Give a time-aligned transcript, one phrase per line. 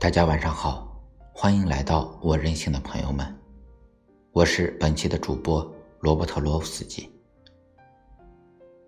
[0.00, 0.98] 大家晚上好，
[1.30, 3.38] 欢迎来到我任性的朋友们，
[4.32, 7.06] 我是本期的主播罗伯特罗夫斯基。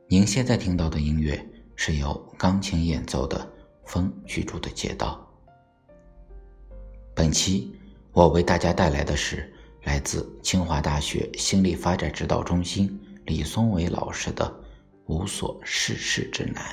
[0.09, 1.39] 您现在听到的音乐
[1.77, 3.39] 是由钢琴演奏的
[3.85, 5.23] 《风居住的街道》。
[7.15, 7.79] 本期
[8.13, 9.53] 我为大家带来的是
[9.83, 14.47] 来自清华大学心理发展指导中心李松伟老师的
[15.13, 16.65] 《无所事事之难》。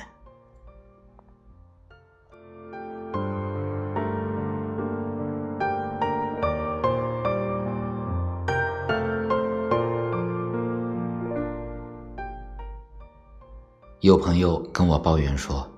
[14.00, 15.70] 有朋友跟我抱怨说，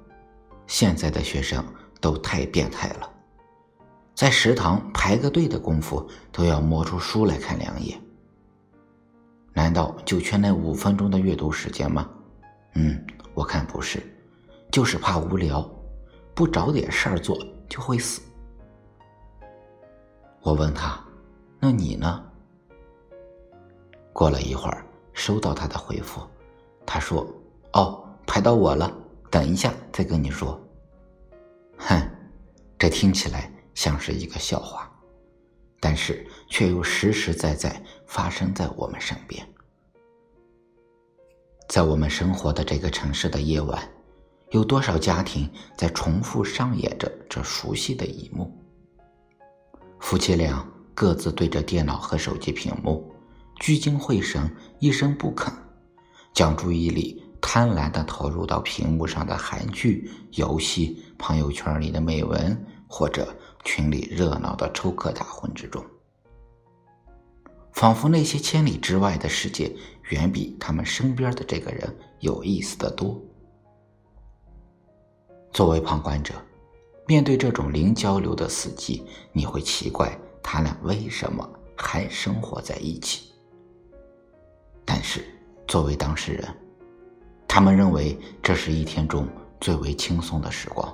[0.68, 1.64] 现在的学生
[2.00, 3.10] 都太变态了，
[4.14, 8.00] 在食堂排个队的功夫都要摸出书来看两眼。
[9.52, 12.08] 难道就缺那五分钟的阅读时间吗？
[12.74, 14.00] 嗯，我看不是，
[14.70, 15.68] 就是怕无聊，
[16.32, 17.36] 不找点事儿做
[17.68, 18.22] 就会死。
[20.42, 20.96] 我问他
[21.58, 22.24] ：“那你呢？”
[24.14, 26.22] 过了一会儿，收到他的回复，
[26.86, 27.26] 他说
[27.74, 28.92] ：“哦。”排到我了，
[29.30, 30.60] 等一下再跟你说。
[31.76, 32.00] 哼，
[32.78, 34.90] 这听起来像是一个笑话，
[35.80, 39.46] 但是却又实实在在发生在我们身边。
[41.68, 43.82] 在我们生活的这个城市的夜晚，
[44.50, 48.52] 有多少家庭在重复上演着这熟悉的一幕？
[49.98, 53.10] 夫妻俩各自对着电脑和手机屏幕，
[53.60, 55.50] 聚精会神，一声不吭，
[56.34, 57.24] 将注意力。
[57.42, 62.56] 贪婪的投入到屏幕上的韩剧、游戏、朋友圈里的美文，
[62.88, 65.84] 或者群里热闹的抽客大会之中，
[67.72, 69.70] 仿佛那些千里之外的世界
[70.10, 73.20] 远比他们身边的这个人有意思的多。
[75.52, 76.32] 作为旁观者，
[77.06, 79.02] 面对这种零交流的死寂，
[79.32, 81.46] 你会奇怪他俩为什么
[81.76, 83.32] 还生活在一起。
[84.84, 85.22] 但是，
[85.66, 86.48] 作为当事人，
[87.54, 89.28] 他们认为这是一天中
[89.60, 90.90] 最为轻松的时光。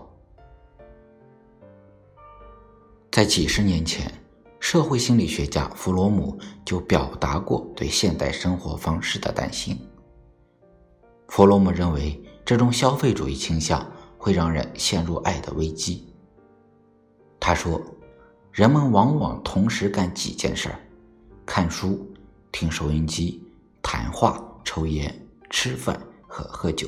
[3.12, 4.12] 在几十年前，
[4.58, 9.78] 社会心理学家弗洛姆就表达过对现代生活方式的担心。
[11.28, 16.12] 弗洛姆认为，这种消费主义倾向会让人陷入爱的危机。
[17.38, 17.80] 他说
[18.50, 20.80] ：“人们往往同时干几件事儿：
[21.46, 22.04] 看书、
[22.50, 23.40] 听收音机、
[23.80, 25.96] 谈话、抽烟、吃饭。”
[26.38, 26.86] 和喝酒，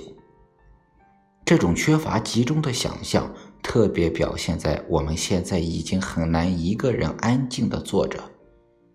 [1.45, 3.29] 这种缺乏集中的想象，
[3.61, 8.23] 特别表现在我们现在已经很难一个人安静的坐着，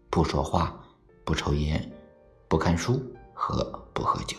[0.10, 0.80] 不说话，
[1.26, 1.92] 不抽烟，
[2.48, 3.02] 不看书
[3.34, 4.38] 和不喝酒。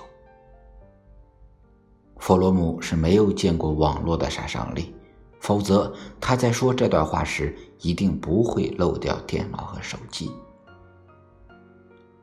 [2.16, 4.94] 弗洛姆是没有见过网络的杀伤力，
[5.38, 10.32] 否则他在说这段话时一定不会漏掉电脑和手机。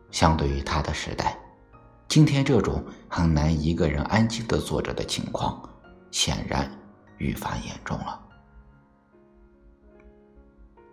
[0.10, 1.43] 相对于他的时代。
[2.14, 5.68] 今天这种很难一个人安静的坐着的情况，
[6.12, 6.72] 显然
[7.18, 8.22] 愈发严重了。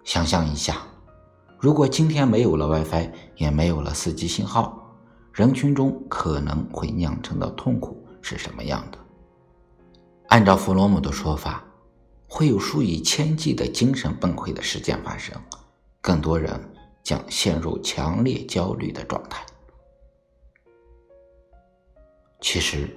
[0.02, 0.78] 想象一下，
[1.58, 4.96] 如果今天没有了 WiFi，也没有了 4G 信号，
[5.30, 8.96] 人群中可能会酿成的痛苦是什么样的？
[10.28, 11.62] 按照弗洛姆的说法，
[12.26, 15.38] 会有数以千计的精神崩溃的事件发生，
[16.00, 16.58] 更多人
[17.02, 19.44] 将陷入强烈焦虑的状态。
[22.40, 22.88] 其实，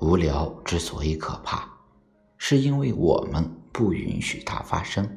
[0.00, 1.68] 无聊之所以可怕，
[2.36, 5.08] 是因为我们不允许它发生。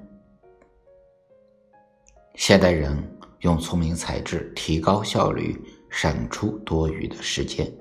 [2.36, 2.98] 现代人
[3.42, 7.72] 用聪明才智提高效率，省出多余的时间，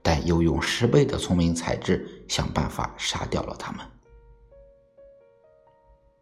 [0.00, 3.84] 但又用十倍的聪明才智想办法杀掉了他们。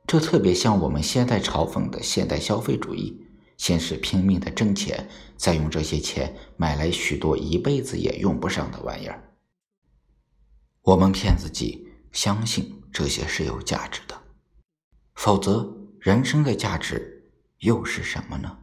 [0.07, 3.26] 这特别像我们现在嘲讽的现代消费主义。
[3.57, 9.23] 先是拼命的挣钱，再用这些钱买来许多一辈子也用不上的玩意儿。
[10.83, 14.15] 我们骗自己，相信这些是有价值的，
[15.15, 18.59] 否则人生的价值又是什么呢？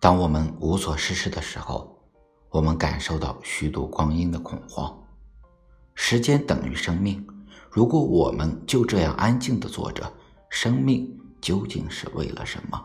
[0.00, 2.02] 当我们无所事事的时候，
[2.48, 5.06] 我们感受到虚度光阴的恐慌。
[5.94, 7.24] 时间等于生命，
[7.70, 10.10] 如果我们就这样安静的坐着。
[10.50, 12.84] 生命究竟是为了什么？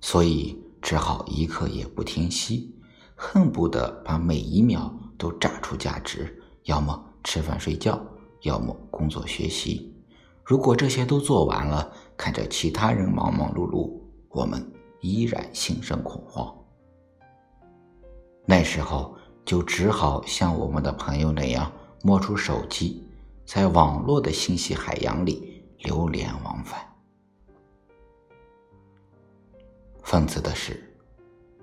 [0.00, 2.78] 所以只好一刻也不停息，
[3.16, 6.40] 恨不得把每一秒都榨出价值。
[6.64, 7.98] 要么吃饭睡觉，
[8.42, 9.92] 要么工作学习。
[10.44, 13.98] 如果这些都做完了，看着其他人忙忙碌碌，
[14.28, 14.70] 我们
[15.00, 16.54] 依然心生恐慌。
[18.44, 21.72] 那时候就只好像我们的朋友那样，
[22.02, 23.05] 摸出手机。
[23.46, 26.84] 在网络的信息海洋里流连忘返。
[30.02, 30.92] 讽刺的是，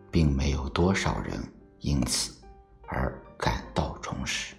[0.09, 1.37] 并没有多少人
[1.79, 2.41] 因此
[2.87, 4.55] 而感到充实。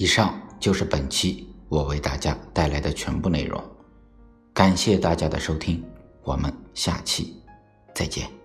[0.00, 3.62] 以上就是本期我为大家带来的全部内容，
[4.54, 5.84] 感谢大家的收听，
[6.22, 7.36] 我们下期
[7.94, 8.39] 再见。